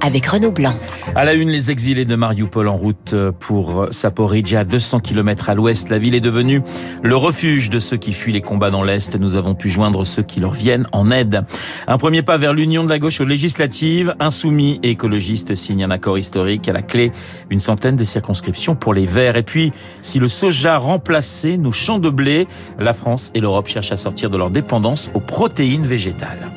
[0.00, 0.74] avec Renaud Blanc.
[1.14, 5.88] À la une, les exilés de Mariupol en route pour Saporidja, 200 km à l'ouest.
[5.88, 6.62] La ville est devenue
[7.02, 9.16] le refuge de ceux qui fuient les combats dans l'Est.
[9.16, 11.44] Nous avons pu joindre ceux qui leur viennent en aide.
[11.86, 14.14] Un premier pas vers l'union de la gauche aux législatives.
[14.20, 16.68] Insoumis et écologistes signent un accord historique.
[16.68, 17.12] À la clé,
[17.50, 19.36] une centaine de circonscriptions pour les Verts.
[19.36, 19.72] Et puis,
[20.02, 22.46] si le soja remplaçait nos champs de blé,
[22.78, 26.50] la France et l'Europe cherchent à sortir de leur dépendance aux protéines végétales.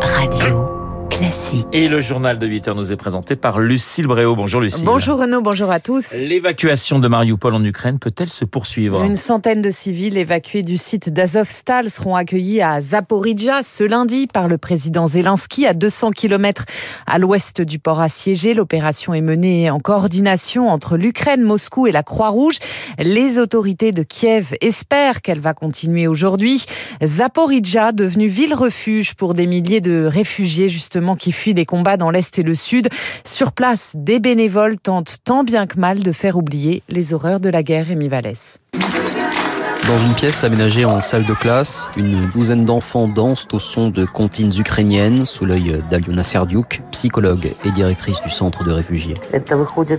[0.00, 0.71] Radio.
[1.12, 1.66] Classique.
[1.74, 4.34] Et le journal de 8 heures nous est présenté par Lucille Bréau.
[4.34, 4.86] Bonjour Lucille.
[4.86, 6.10] Bonjour Renaud, bonjour à tous.
[6.12, 9.02] L'évacuation de Mariupol en Ukraine peut-elle se poursuivre?
[9.04, 14.48] Une centaine de civils évacués du site d'Azovstal seront accueillis à Zaporizhia ce lundi par
[14.48, 16.64] le président Zelensky à 200 km
[17.06, 18.54] à l'ouest du port assiégé.
[18.54, 22.56] L'opération est menée en coordination entre l'Ukraine, Moscou et la Croix-Rouge.
[22.98, 26.64] Les autorités de Kiev espèrent qu'elle va continuer aujourd'hui.
[27.04, 32.38] Zaporizhia, devenue ville-refuge pour des milliers de réfugiés justement qui fuient des combats dans l'Est
[32.38, 32.88] et le Sud.
[33.24, 37.50] Sur place, des bénévoles tentent tant bien que mal de faire oublier les horreurs de
[37.50, 38.61] la guerre, Amy Vallès.
[39.88, 44.04] Dans une pièce aménagée en salle de classe, une douzaine d'enfants dansent au son de
[44.04, 49.16] comptines ukrainiennes sous l'œil d'Aliona Serdiuk, psychologue et directrice du centre de réfugiés.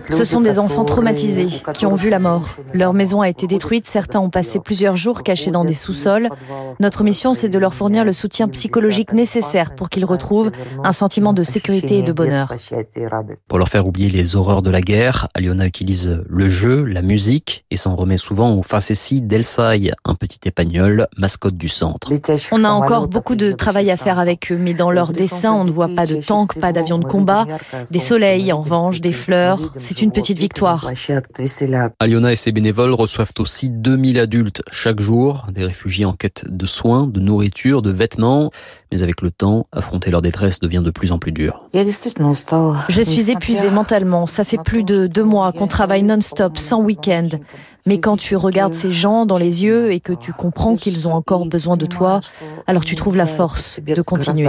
[0.09, 2.55] Ce sont des enfants traumatisés qui ont vu la mort.
[2.73, 6.29] Leur maison a été détruite, certains ont passé plusieurs jours cachés dans des sous-sols.
[6.79, 10.51] Notre mission, c'est de leur fournir le soutien psychologique nécessaire pour qu'ils retrouvent
[10.83, 12.53] un sentiment de sécurité et de bonheur.
[13.47, 17.65] Pour leur faire oublier les horreurs de la guerre, Aliona utilise le jeu, la musique
[17.69, 19.72] et s'en remet souvent aux facéties d'Elsa
[20.05, 22.11] un petit épagnol, mascotte du centre.
[22.51, 25.63] On a encore beaucoup de travail à faire avec eux, mais dans leurs dessins, on
[25.63, 27.45] ne voit pas de tanks, pas d'avions de combat,
[27.91, 29.59] des soleils en revanche, des fleurs.
[29.77, 30.89] C'est une petite victoire.
[31.99, 36.65] Aliona et ses bénévoles reçoivent aussi 2000 adultes chaque jour, des réfugiés en quête de
[36.65, 38.51] soins, de nourriture, de vêtements.
[38.93, 41.67] Mais avec le temps, affronter leur détresse devient de plus en plus dur.
[41.73, 44.27] Je suis épuisée mentalement.
[44.27, 47.29] Ça fait plus de deux mois qu'on travaille non-stop, sans week-end.
[47.85, 51.13] Mais quand tu regardes ces gens dans les yeux et que tu comprends qu'ils ont
[51.13, 52.21] encore besoin de toi,
[52.65, 54.47] alors tu trouves la force de continuer.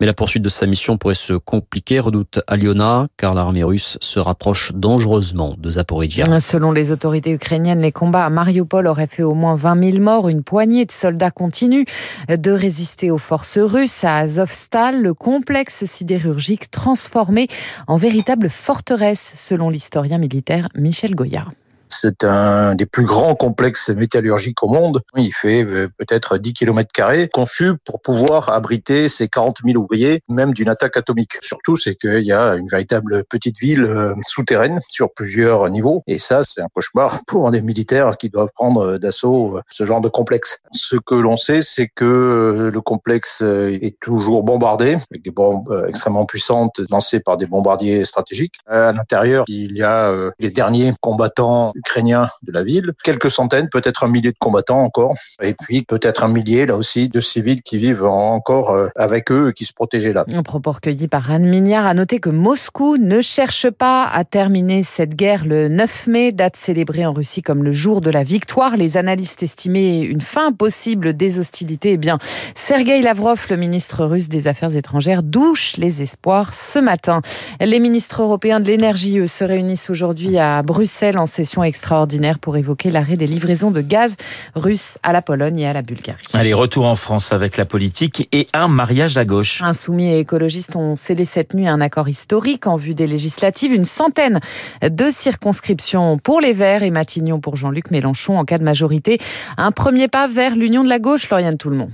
[0.00, 4.18] Mais la poursuite de sa mission pourrait se compliquer, redoute Aliona, car l'armée russe se
[4.18, 6.40] rapproche dangereusement de Zaporizhia.
[6.40, 10.28] Selon les autorités ukrainiennes, les combats à Mariupol auraient fait au moins 20 000 morts.
[10.28, 11.84] Une poignée de soldats continuent
[12.28, 14.04] de résister aux forces russes.
[14.04, 17.48] À Azovstal, le complexe sidérurgique transformé
[17.86, 21.46] en véritable forteresse, selon l'historien militaire Michel Goya.
[21.88, 25.02] C'est un des plus grands complexes métallurgiques au monde.
[25.16, 30.20] Il fait euh, peut-être 10 km carrés, conçu pour pouvoir abriter ces 40 000 ouvriers,
[30.28, 31.32] même d'une attaque atomique.
[31.42, 36.02] Surtout, c'est qu'il y a une véritable petite ville euh, souterraine sur plusieurs niveaux.
[36.06, 40.00] Et ça, c'est un cauchemar pour des militaires qui doivent prendre d'assaut euh, ce genre
[40.00, 40.60] de complexe.
[40.72, 46.26] Ce que l'on sait, c'est que le complexe est toujours bombardé avec des bombes extrêmement
[46.26, 48.54] puissantes lancées par des bombardiers stratégiques.
[48.66, 54.04] À l'intérieur, il y a les derniers combattants ukrainiens de la ville, quelques centaines, peut-être
[54.04, 57.78] un millier de combattants encore, et puis peut-être un millier là aussi de civils qui
[57.78, 60.24] vivent encore euh, avec eux et qui se protégeaient là.
[60.32, 61.86] Un propos recueilli par Anne Mignard.
[61.86, 66.56] À noter que Moscou ne cherche pas à terminer cette guerre le 9 mai, date
[66.56, 68.76] célébrée en Russie comme le jour de la victoire.
[68.76, 71.92] Les analystes estimaient une fin possible des hostilités.
[71.92, 72.18] Eh bien,
[72.54, 77.22] Sergei Lavrov, le ministre russe des Affaires étrangères, douche les espoirs ce matin.
[77.60, 82.90] Les ministres européens de l'énergie, se réunissent aujourd'hui à Bruxelles en session extraordinaire pour évoquer
[82.90, 84.16] l'arrêt des livraisons de gaz
[84.54, 86.22] russes à la Pologne et à la Bulgarie.
[86.32, 89.62] Allez, retour en France avec la politique et un mariage à gauche.
[89.62, 93.72] Insoumis et écologistes ont scellé cette nuit un accord historique en vue des législatives.
[93.72, 94.40] Une centaine
[94.82, 99.18] de circonscriptions pour les Verts et Matignon pour Jean-Luc Mélenchon en cas de majorité.
[99.56, 101.90] Un premier pas vers l'union de la gauche, Lauriane Tout-le-Monde.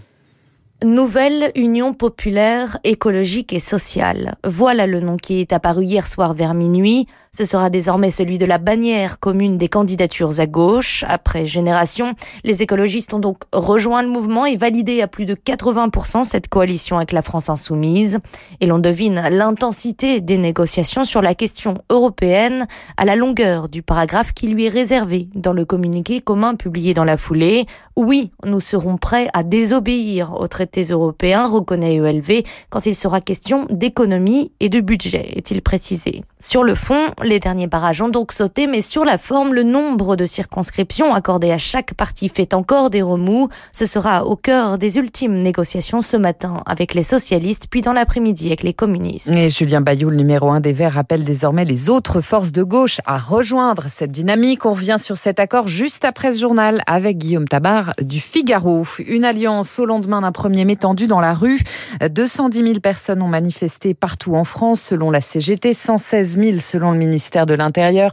[0.85, 4.35] Nouvelle Union populaire écologique et sociale.
[4.45, 7.07] Voilà le nom qui est apparu hier soir vers minuit.
[7.35, 11.03] Ce sera désormais celui de la bannière commune des candidatures à gauche.
[11.09, 12.13] Après Génération,
[12.45, 16.99] les écologistes ont donc rejoint le mouvement et validé à plus de 80% cette coalition
[16.99, 18.19] avec la France insoumise.
[18.61, 22.67] Et l'on devine l'intensité des négociations sur la question européenne
[22.99, 27.05] à la longueur du paragraphe qui lui est réservé dans le communiqué commun publié dans
[27.05, 27.65] la foulée.
[27.97, 33.67] Oui, nous serons prêts à désobéir aux traités européens, reconnaît ELV, quand il sera question
[33.71, 36.25] d'économie et de budget, est-il précisé.
[36.39, 40.17] Sur le fond, Les derniers barrages ont donc sauté, mais sur la forme, le nombre
[40.17, 43.49] de circonscriptions accordées à chaque parti fait encore des remous.
[43.71, 48.49] Ce sera au cœur des ultimes négociations ce matin avec les socialistes, puis dans l'après-midi
[48.49, 49.31] avec les communistes.
[49.37, 53.01] Et Julien Bayou, le numéro un des Verts, appelle désormais les autres forces de gauche
[53.07, 54.67] à rejoindre cette dynamique.
[54.67, 58.85] On revient sur cet accord juste après ce journal avec Guillaume Tabar du Figaro.
[59.07, 61.61] Une alliance au lendemain d'un premier mai tendu dans la rue.
[62.01, 66.99] 210 000 personnes ont manifesté partout en France selon la CGT, 116 000 selon le
[66.99, 67.12] ministère
[67.47, 68.11] de l'Intérieur.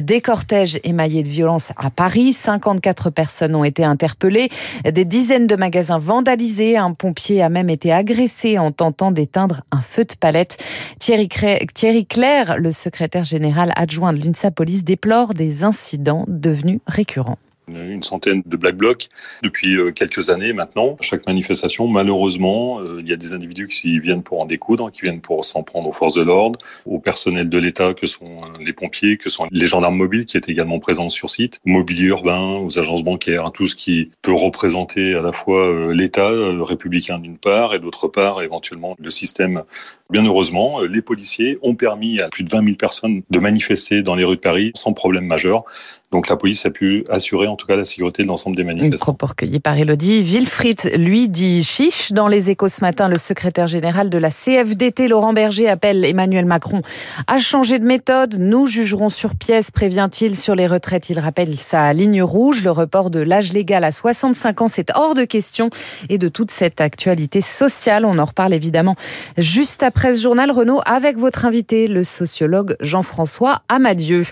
[0.00, 4.48] Des cortèges émaillés de violence à Paris, 54 personnes ont été interpellées,
[4.84, 9.82] des dizaines de magasins vandalisés, un pompier a même été agressé en tentant d'éteindre un
[9.82, 10.56] feu de palette.
[10.98, 11.28] Thierry,
[11.74, 17.38] Thierry Claire, le secrétaire général adjoint de l'UNSA Police, déplore des incidents devenus récurrents
[17.76, 19.08] une centaine de black blocs
[19.42, 20.96] depuis euh, quelques années maintenant.
[21.00, 25.02] chaque manifestation, malheureusement, euh, il y a des individus qui viennent pour en découdre, qui
[25.02, 28.64] viennent pour s'en prendre aux forces de l'ordre, au personnel de l'État que sont euh,
[28.64, 32.06] les pompiers, que sont les gendarmes mobiles qui étaient également présents sur site, au mobilier
[32.06, 36.30] urbain, aux agences bancaires, tout ce qui peut représenter à la fois l'État
[36.62, 39.62] républicain d'une part et d'autre part éventuellement le système.
[40.10, 44.14] Bien heureusement, les policiers ont permis à plus de 20 000 personnes de manifester dans
[44.14, 45.64] les rues de Paris sans problème majeur.
[46.12, 49.14] Donc la police a pu assurer en tout cas la sécurité de l'ensemble des manifestants.
[49.14, 50.24] Propos recueilli par Elodie.
[50.24, 52.10] Wilfried, lui, dit chiche.
[52.10, 56.46] Dans les échos ce matin, le secrétaire général de la CFDT, Laurent Berger, appelle Emmanuel
[56.46, 56.82] Macron
[57.28, 58.38] à changer de méthode.
[58.40, 61.10] Nous jugerons sur pièce, prévient-il, sur les retraites.
[61.10, 62.64] Il rappelle sa ligne rouge.
[62.64, 65.70] Le report de l'âge légal à 65 ans, c'est hors de question.
[66.08, 68.96] Et de toute cette actualité sociale, on en reparle évidemment
[69.38, 70.50] juste après ce journal.
[70.50, 74.24] Renault, avec votre invité, le sociologue Jean-François Amadieu.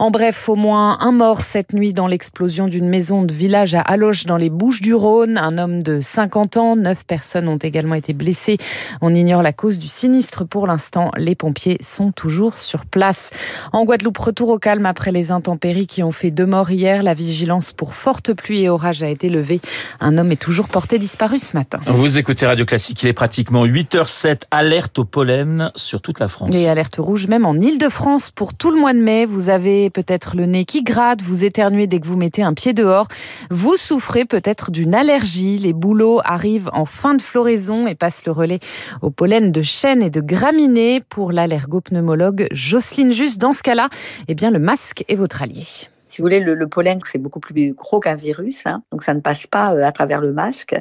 [0.00, 3.82] En bref, au moins un mort cette nuit dans l'explosion d'une maison de village à
[3.82, 5.36] Aloche dans les Bouches du Rhône.
[5.36, 8.56] Un homme de 50 ans, neuf personnes ont également été blessées.
[9.02, 11.10] On ignore la cause du sinistre pour l'instant.
[11.18, 13.32] Les pompiers sont toujours sur place.
[13.74, 17.02] En Guadeloupe, retour au calme après les intempéries qui ont fait deux morts hier.
[17.02, 19.60] La vigilance pour forte pluie et orage a été levée.
[20.00, 21.80] Un homme est toujours porté disparu ce matin.
[21.86, 24.44] Vous écoutez Radio Classique, il est pratiquement 8h07.
[24.50, 26.54] Alerte au pollen sur toute la France.
[26.54, 29.26] Et alerte rouge même en Ile-de-France pour tout le mois de mai.
[29.26, 32.72] Vous avez peut-être le nez qui gratte vous éternuez dès que vous mettez un pied
[32.72, 33.08] dehors.
[33.50, 35.58] Vous souffrez peut-être d'une allergie.
[35.58, 38.60] Les bouleaux arrivent en fin de floraison et passent le relais
[39.02, 41.00] au pollen de chêne et de graminées.
[41.08, 43.88] Pour l'allergopneumologue Jocelyne Juste, dans ce cas-là,
[44.28, 45.64] eh bien, le masque est votre allié.
[46.10, 49.20] Si vous voulez, le, pollen, c'est beaucoup plus gros qu'un virus, hein, donc ça ne
[49.20, 50.74] passe pas euh, à travers le masque.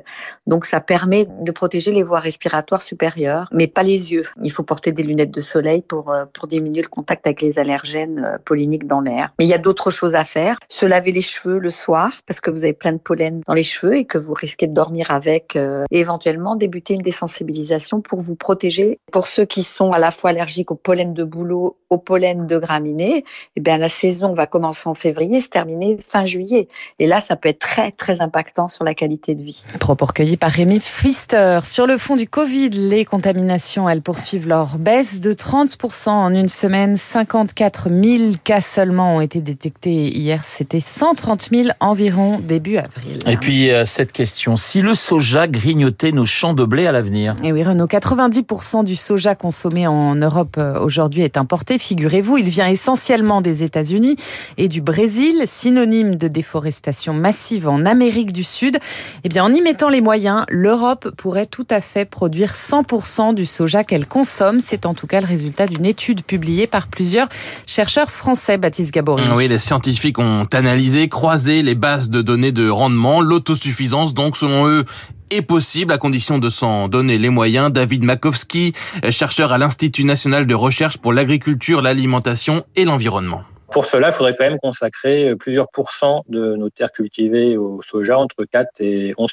[0.47, 4.23] Donc ça permet de protéger les voies respiratoires supérieures, mais pas les yeux.
[4.43, 8.25] Il faut porter des lunettes de soleil pour, euh, diminuer le contact avec les allergènes
[8.25, 9.31] euh, polliniques dans l'air.
[9.37, 10.57] Mais il y a d'autres choses à faire.
[10.67, 13.63] Se laver les cheveux le soir, parce que vous avez plein de pollen dans les
[13.63, 15.55] cheveux et que vous risquez de dormir avec.
[15.55, 18.99] et éventuellement débuter une désensibilisation pour vous protéger.
[19.11, 22.57] Pour ceux qui sont à la fois allergiques au pollen de bouleau, au pollen de
[22.57, 26.67] graminées, eh bien la saison va commencer en février février se terminer fin juillet.
[26.99, 29.63] Et là, ça peut être très, très impactant sur la qualité de vie.
[29.79, 31.59] Propos recueillis par Rémi Pfister.
[31.63, 36.47] Sur le fond du Covid, les contaminations, elles poursuivent leur baisse de 30% en une
[36.47, 36.95] semaine.
[36.95, 40.45] 54 000 cas seulement ont été détectés hier.
[40.45, 43.19] C'était 130 000 environ début avril.
[43.27, 44.55] Et puis, euh, cette question.
[44.55, 47.35] Si le soja grignotait nos champs de blé à l'avenir?
[47.43, 51.77] Et oui, Renaud, 90% du soja consommé en Europe euh, aujourd'hui est importé.
[51.77, 54.15] Figurez-vous, il vient essentiellement des États-Unis
[54.57, 55.08] et du Brésil
[55.45, 58.79] synonyme de déforestation massive en Amérique du Sud,
[59.23, 63.45] eh bien, en y mettant les moyens, l'Europe pourrait tout à fait produire 100% du
[63.45, 64.59] soja qu'elle consomme.
[64.59, 67.27] C'est en tout cas le résultat d'une étude publiée par plusieurs
[67.67, 69.23] chercheurs français, Baptiste Gabory.
[69.35, 73.21] Oui, les scientifiques ont analysé, croisé les bases de données de rendement.
[73.21, 74.85] L'autosuffisance, donc, selon eux,
[75.31, 77.71] est possible à condition de s'en donner les moyens.
[77.71, 78.73] David Makowski,
[79.11, 83.43] chercheur à l'Institut national de recherche pour l'agriculture, l'alimentation et l'environnement.
[83.71, 87.81] Pour cela, il faudrait quand même consacrer euh, plusieurs pourcents de nos terres cultivées au
[87.81, 89.29] soja, entre 4 et 11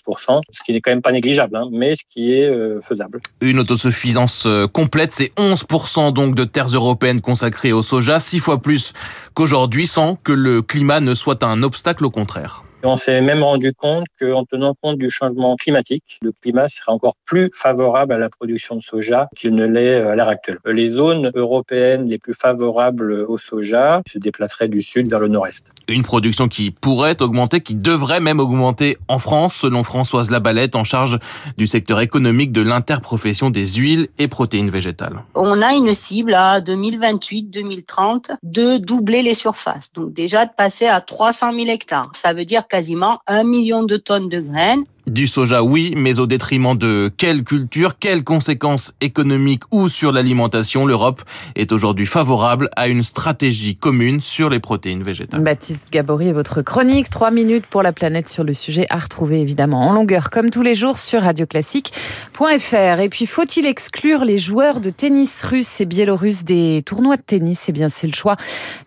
[0.50, 3.20] ce qui n'est quand même pas négligeable, hein, mais ce qui est euh, faisable.
[3.40, 5.64] Une autosuffisance euh, complète, c'est 11
[6.12, 8.92] donc de terres européennes consacrées au soja, six fois plus
[9.34, 13.72] qu'aujourd'hui, sans que le climat ne soit un obstacle au contraire on s'est même rendu
[13.72, 18.28] compte qu'en tenant compte du changement climatique, le climat serait encore plus favorable à la
[18.28, 20.58] production de soja qu'il ne l'est à l'heure actuelle.
[20.66, 25.66] Les zones européennes les plus favorables au soja se déplaceraient du sud vers le nord-est.
[25.88, 30.84] Une production qui pourrait augmenter, qui devrait même augmenter en France, selon Françoise Labalette, en
[30.84, 31.18] charge
[31.56, 35.24] du secteur économique de l'interprofession des huiles et protéines végétales.
[35.34, 39.92] On a une cible à 2028-2030 de doubler les surfaces.
[39.92, 42.10] Donc déjà de passer à 300 000 hectares.
[42.14, 46.26] Ça veut dire quasiment un million de tonnes de graines Du soja, oui, mais au
[46.26, 51.22] détriment de quelle culture, quelles conséquences économiques ou sur l'alimentation, l'Europe
[51.54, 55.42] est aujourd'hui favorable à une stratégie commune sur les protéines végétales.
[55.42, 59.86] Baptiste Gabory votre chronique, 3 minutes pour la planète sur le sujet à retrouver évidemment
[59.86, 63.00] en longueur comme tous les jours sur radioclassique.fr.
[63.00, 67.66] Et puis faut-il exclure les joueurs de tennis russes et biélorusses des tournois de tennis?
[67.68, 68.36] Eh bien c'est le choix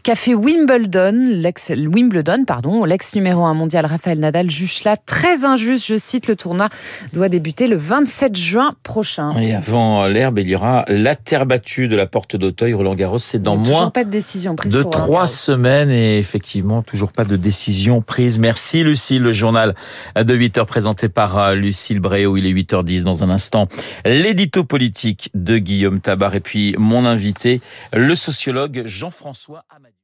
[0.03, 5.45] qu'a fait Wimbledon, l'ex Wimbledon pardon, l'ex numéro 1 mondial Raphaël Nadal juge cela très
[5.45, 5.95] injuste, je
[6.27, 6.69] le tournoi
[7.13, 9.37] doit débuter le 27 juin prochain.
[9.37, 13.19] Et avant l'herbe, il y aura la terre battue de la porte d'Auteuil, Roland Garros,
[13.19, 17.35] c'est dans moins pas de décision prise de trois semaines et effectivement toujours pas de
[17.35, 18.39] décision prise.
[18.39, 19.75] Merci Lucille, le journal
[20.15, 23.67] de 8 heures présenté par euh, Lucille Bréau, il est 8h10 dans un instant.
[24.05, 27.61] L'édito politique de Guillaume Tabar et puis mon invité,
[27.93, 29.95] le sociologue Jean-François Amadi.